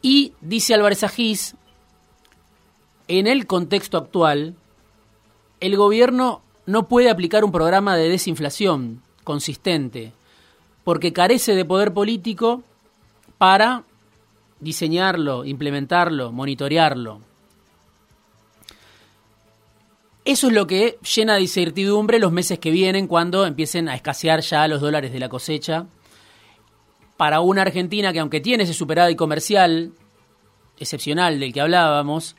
Y 0.00 0.34
dice 0.40 0.74
Álvarez 0.74 1.02
Agís, 1.02 1.56
en 3.08 3.26
el 3.26 3.48
contexto 3.48 3.98
actual, 3.98 4.54
el 5.60 5.76
gobierno 5.76 6.42
no 6.66 6.88
puede 6.88 7.10
aplicar 7.10 7.44
un 7.44 7.52
programa 7.52 7.96
de 7.96 8.08
desinflación 8.08 9.02
consistente, 9.24 10.12
porque 10.84 11.12
carece 11.12 11.54
de 11.54 11.64
poder 11.64 11.92
político 11.92 12.62
para 13.38 13.84
diseñarlo, 14.60 15.44
implementarlo, 15.44 16.32
monitorearlo. 16.32 17.20
Eso 20.24 20.48
es 20.48 20.52
lo 20.52 20.66
que 20.66 20.98
llena 21.14 21.34
de 21.34 21.42
incertidumbre 21.42 22.18
los 22.18 22.32
meses 22.32 22.58
que 22.58 22.72
vienen 22.72 23.06
cuando 23.06 23.46
empiecen 23.46 23.88
a 23.88 23.94
escasear 23.94 24.40
ya 24.40 24.66
los 24.66 24.80
dólares 24.80 25.12
de 25.12 25.20
la 25.20 25.28
cosecha. 25.28 25.86
Para 27.16 27.40
una 27.40 27.62
Argentina 27.62 28.12
que 28.12 28.18
aunque 28.18 28.40
tiene 28.40 28.64
ese 28.64 28.74
superávit 28.74 29.16
comercial 29.16 29.92
excepcional 30.78 31.38
del 31.38 31.52
que 31.52 31.60
hablábamos, 31.60 32.34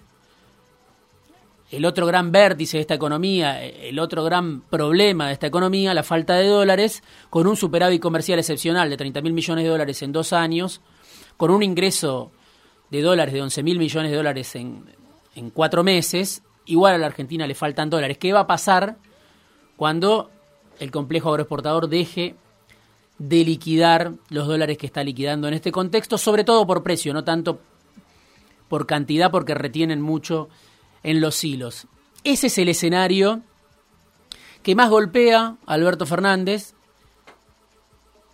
el 1.69 1.85
otro 1.85 2.05
gran 2.05 2.31
vértice 2.31 2.77
de 2.77 2.81
esta 2.81 2.93
economía, 2.93 3.63
el 3.63 3.99
otro 3.99 4.23
gran 4.23 4.61
problema 4.61 5.27
de 5.27 5.33
esta 5.33 5.47
economía, 5.47 5.93
la 5.93 6.03
falta 6.03 6.35
de 6.35 6.47
dólares, 6.47 7.03
con 7.29 7.45
un 7.45 7.57
superávit 7.57 8.01
comercial 8.01 8.39
excepcional 8.39 8.89
de 8.89 8.97
30 8.97 9.21
mil 9.21 9.33
millones 9.33 9.65
de 9.65 9.69
dólares 9.69 10.01
en 10.01 10.11
dos 10.11 10.31
años, 10.31 10.81
con 11.35 11.51
un 11.51 11.63
ingreso 11.63 12.31
de 12.89 13.01
dólares 13.01 13.33
de 13.33 13.41
11 13.41 13.63
mil 13.63 13.79
millones 13.79 14.11
de 14.11 14.17
dólares 14.17 14.55
en, 14.55 14.85
en 15.35 15.49
cuatro 15.49 15.83
meses, 15.83 16.41
igual 16.65 16.95
a 16.95 16.97
la 16.97 17.07
Argentina 17.07 17.45
le 17.45 17.55
faltan 17.55 17.89
dólares. 17.89 18.17
¿Qué 18.17 18.31
va 18.31 18.41
a 18.41 18.47
pasar 18.47 18.97
cuando 19.75 20.31
el 20.79 20.89
complejo 20.89 21.29
agroexportador 21.29 21.89
deje 21.89 22.35
de 23.17 23.43
liquidar 23.43 24.13
los 24.29 24.47
dólares 24.47 24.77
que 24.77 24.85
está 24.85 25.03
liquidando 25.03 25.47
en 25.47 25.53
este 25.53 25.71
contexto, 25.71 26.17
sobre 26.17 26.43
todo 26.43 26.65
por 26.67 26.83
precio, 26.83 27.13
no 27.13 27.23
tanto 27.23 27.59
por 28.69 28.85
cantidad, 28.85 29.31
porque 29.31 29.53
retienen 29.53 30.01
mucho 30.01 30.49
en 31.07 31.21
los 31.21 31.41
hilos. 31.45 31.87
Ese 32.25 32.47
es 32.47 32.57
el 32.57 32.67
escenario 32.67 33.41
que 34.61 34.75
más 34.75 34.89
golpea 34.89 35.55
a 35.65 35.73
Alberto 35.73 36.05
Fernández, 36.05 36.73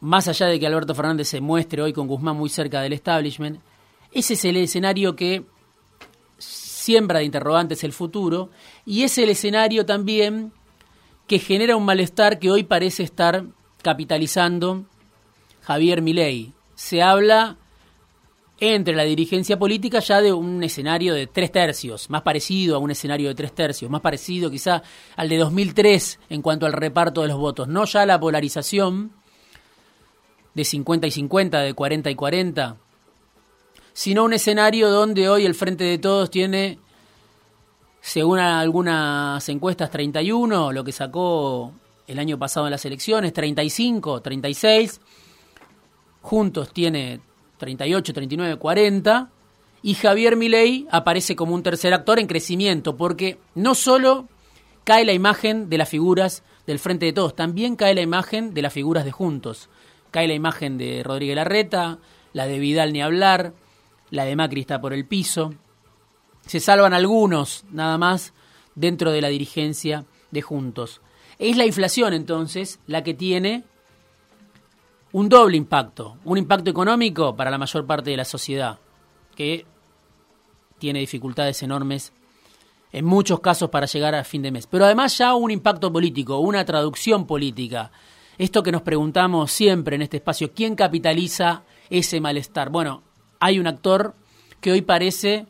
más 0.01 0.27
allá 0.27 0.48
de 0.48 0.60
que 0.60 0.65
Alberto 0.65 0.96
Fernández 0.96 1.27
se 1.27 1.39
muestre 1.39 1.84
hoy 1.84 1.94
con 1.94 2.08
Guzmán 2.08 2.36
muy 2.36 2.50
cerca 2.50 2.82
del 2.82 2.94
establishment, 2.94 3.60
ese 4.12 4.34
es 4.34 4.44
el 4.46 4.58
escenario 4.58 5.15
que 5.15 5.46
siembra 6.39 7.20
de 7.20 7.25
interrogantes 7.25 7.84
el 7.84 7.94
futuro 7.94 8.50
y 8.88 9.03
es 9.03 9.20
el 9.20 9.30
escenario 9.30 9.86
también 9.86 10.51
que 11.27 11.38
genera 11.38 11.75
un 11.75 11.86
malestar 11.86 12.39
que 12.39 12.50
hoy 12.50 12.63
parece 12.63 13.03
estar 13.03 13.46
capitalizando 13.84 14.86
Javier 15.62 16.01
Milei. 16.01 16.53
Se 16.74 17.03
habla 17.03 17.58
entre 18.60 18.95
la 18.95 19.03
dirigencia 19.03 19.57
política 19.57 20.00
ya 20.00 20.22
de 20.22 20.31
un 20.31 20.63
escenario 20.63 21.13
de 21.13 21.27
tres 21.27 21.51
tercios, 21.51 22.10
más 22.10 22.22
parecido 22.22 22.75
a 22.75 22.79
un 22.79 22.91
escenario 22.91 23.29
de 23.29 23.36
tres 23.36 23.53
tercios, 23.53 23.89
más 23.89 24.01
parecido 24.01 24.51
quizá 24.51 24.83
al 25.15 25.29
de 25.29 25.38
2003 25.38 26.19
en 26.29 26.41
cuanto 26.41 26.65
al 26.65 26.74
reparto 26.74 27.22
de 27.22 27.29
los 27.29 27.38
votos, 27.38 27.67
no 27.67 27.86
ya 27.86 28.05
la 28.05 28.19
polarización 28.19 29.12
de 30.53 30.63
50 30.63 31.07
y 31.07 31.12
50, 31.12 31.60
de 31.62 31.74
40 31.74 32.12
y 32.12 32.15
40, 32.15 32.77
sino 33.91 34.24
un 34.24 34.33
escenario 34.33 34.89
donde 34.89 35.29
hoy 35.29 35.45
el 35.45 35.55
Frente 35.55 35.84
de 35.84 35.97
Todos 35.97 36.30
tiene, 36.30 36.80
según 38.01 38.39
algunas 38.39 39.47
encuestas, 39.49 39.89
31, 39.89 40.71
lo 40.71 40.84
que 40.84 40.91
sacó 40.91 41.73
el 42.08 42.19
año 42.19 42.38
pasado 42.38 42.67
en 42.67 42.71
las 42.71 42.86
elecciones, 42.86 43.34
35, 43.34 44.21
36, 44.21 45.01
juntos 46.21 46.71
tiene 46.71 47.19
38, 47.63 48.13
39, 48.13 48.58
40, 48.58 49.32
y 49.82 49.93
Javier 49.93 50.36
Milei 50.36 50.86
aparece 50.91 51.36
como 51.38 51.56
un 51.56 51.63
tercer 51.63 51.93
actor 51.93 52.19
en 52.19 52.28
crecimiento, 52.28 52.97
porque 52.97 53.39
no 53.56 53.73
solo 53.73 54.28
cae 54.84 55.06
la 55.06 55.13
imagen 55.13 55.69
de 55.69 55.78
las 55.78 55.88
figuras 55.88 56.43
del 56.67 56.80
Frente 56.80 57.06
de 57.06 57.13
Todos, 57.13 57.38
también 57.38 57.78
cae 57.78 57.95
la 57.95 58.02
imagen 58.02 58.54
de 58.54 58.62
las 58.62 58.73
figuras 58.73 59.06
de 59.06 59.12
Juntos. 59.12 59.69
Cae 60.12 60.28
la 60.28 60.34
imagen 60.34 60.78
de 60.78 61.04
Rodríguez 61.04 61.38
Larreta, 61.38 61.99
la 62.34 62.47
de 62.47 62.60
Vidal 62.60 62.91
ni 62.91 63.02
hablar, 63.02 63.54
la 64.10 64.26
de 64.26 64.36
Macri 64.36 64.62
está 64.62 64.82
por 64.82 64.93
el 64.93 65.08
piso. 65.08 65.54
Se 66.45 66.60
salvan 66.60 66.93
algunos, 66.93 67.63
nada 67.71 67.97
más, 67.97 68.34
dentro 68.76 69.12
de 69.12 69.21
la 69.21 69.30
dirigencia 69.30 70.06
de 70.32 70.41
Juntos. 70.41 70.99
Es 71.39 71.56
la 71.56 71.65
inflación, 71.65 72.13
entonces, 72.13 72.80
la 72.88 73.04
que 73.04 73.13
tiene 73.13 73.63
un 75.13 75.30
doble 75.30 75.56
impacto, 75.58 76.17
un 76.26 76.39
impacto 76.39 76.71
económico 76.71 77.36
para 77.36 77.52
la 77.52 77.60
mayor 77.60 77.86
parte 77.86 78.10
de 78.10 78.17
la 78.17 78.26
sociedad, 78.26 78.80
que 79.36 79.65
tiene 80.80 80.99
dificultades 80.99 81.62
enormes 81.63 82.12
en 82.91 83.06
muchos 83.06 83.39
casos 83.39 83.69
para 83.69 83.86
llegar 83.86 84.15
a 84.15 84.23
fin 84.23 84.41
de 84.41 84.52
mes, 84.52 84.67
pero 84.67 84.86
además 84.86 85.17
ya 85.17 85.36
un 85.36 85.52
impacto 85.52 85.93
político, 85.93 86.39
una 86.39 86.65
traducción 86.65 87.26
política. 87.26 87.91
Esto 88.38 88.63
que 88.63 88.71
nos 88.71 88.82
preguntamos 88.82 89.52
siempre 89.52 89.95
en 89.95 90.02
este 90.02 90.17
espacio, 90.17 90.52
¿quién 90.54 90.76
capitaliza 90.76 91.63
ese 91.89 92.19
malestar? 92.19 92.71
Bueno, 92.71 93.04
hay 93.39 93.60
un 93.60 93.67
actor 93.67 94.15
que 94.62 94.71
hoy 94.71 94.82
parece 94.82 95.45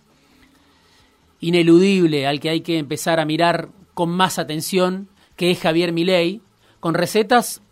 ineludible, 1.39 2.27
al 2.27 2.41
que 2.41 2.49
hay 2.49 2.61
que 2.61 2.77
empezar 2.77 3.19
a 3.19 3.25
mirar 3.25 3.69
con 3.93 4.09
más 4.09 4.39
atención, 4.39 5.07
que 5.37 5.51
es 5.51 5.59
Javier 5.59 5.93
Milei, 5.93 6.41
con 6.81 6.95
recetas 6.95 7.62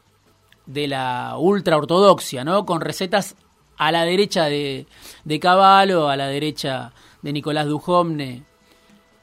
de 0.74 0.88
la 0.88 1.36
ultraortodoxia, 1.38 2.44
¿no? 2.44 2.66
Con 2.66 2.82
recetas 2.82 3.36
a 3.78 3.92
la 3.92 4.04
derecha 4.04 4.46
de, 4.46 4.86
de 5.24 5.40
Caballo, 5.40 6.10
a 6.10 6.16
la 6.16 6.28
derecha 6.28 6.94
de 7.22 7.34
Nicolás 7.34 7.68
Dujomne, 7.68 8.44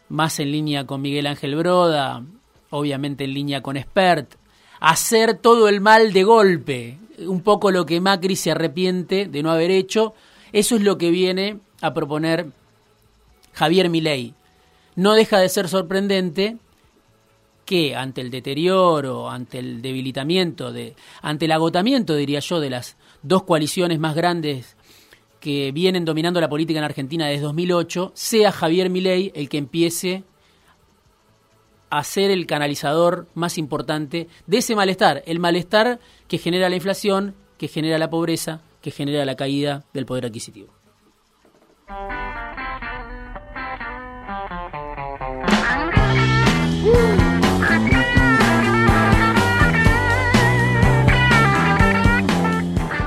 más 0.08 0.40
en 0.40 0.52
línea 0.52 0.86
con 0.86 1.00
Miguel 1.00 1.26
Ángel 1.26 1.56
Broda, 1.56 2.22
obviamente 2.70 3.24
en 3.24 3.34
línea 3.34 3.62
con 3.62 3.76
Spert, 3.78 4.34
hacer 4.80 5.34
todo 5.34 5.68
el 5.68 5.80
mal 5.80 6.12
de 6.12 6.24
golpe, 6.24 6.98
un 7.18 7.42
poco 7.42 7.70
lo 7.70 7.86
que 7.86 8.00
Macri 8.00 8.36
se 8.36 8.50
arrepiente 8.50 9.26
de 9.26 9.42
no 9.42 9.50
haber 9.50 9.70
hecho, 9.70 10.14
eso 10.52 10.76
es 10.76 10.82
lo 10.82 10.98
que 10.98 11.10
viene 11.10 11.60
a 11.80 11.94
proponer 11.94 12.46
Javier 13.52 13.88
Milei. 13.90 14.34
No 14.94 15.14
deja 15.14 15.38
de 15.38 15.48
ser 15.48 15.68
sorprendente 15.68 16.56
que 17.68 17.94
ante 17.94 18.22
el 18.22 18.30
deterioro, 18.30 19.28
ante 19.28 19.58
el 19.58 19.82
debilitamiento, 19.82 20.72
de, 20.72 20.96
ante 21.20 21.44
el 21.44 21.52
agotamiento, 21.52 22.14
diría 22.14 22.40
yo, 22.40 22.60
de 22.60 22.70
las 22.70 22.96
dos 23.20 23.42
coaliciones 23.42 23.98
más 23.98 24.14
grandes 24.14 24.74
que 25.38 25.70
vienen 25.70 26.06
dominando 26.06 26.40
la 26.40 26.48
política 26.48 26.78
en 26.78 26.86
Argentina 26.86 27.26
desde 27.26 27.42
2008, 27.42 28.12
sea 28.14 28.52
Javier 28.52 28.88
Milei 28.88 29.32
el 29.34 29.50
que 29.50 29.58
empiece 29.58 30.24
a 31.90 32.02
ser 32.04 32.30
el 32.30 32.46
canalizador 32.46 33.28
más 33.34 33.58
importante 33.58 34.28
de 34.46 34.56
ese 34.56 34.74
malestar, 34.74 35.22
el 35.26 35.38
malestar 35.38 36.00
que 36.26 36.38
genera 36.38 36.70
la 36.70 36.76
inflación, 36.76 37.34
que 37.58 37.68
genera 37.68 37.98
la 37.98 38.08
pobreza, 38.08 38.62
que 38.80 38.92
genera 38.92 39.26
la 39.26 39.36
caída 39.36 39.84
del 39.92 40.06
poder 40.06 40.24
adquisitivo. 40.24 40.72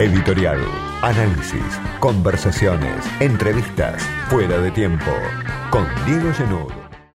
Editorial, 0.02 0.58
análisis, 1.04 1.80
conversaciones, 2.00 3.06
entrevistas, 3.20 4.02
fuera 4.32 4.58
de 4.58 4.72
tiempo, 4.72 5.12
con 5.70 5.86
Diego 6.08 6.34
Genud. 6.34 6.81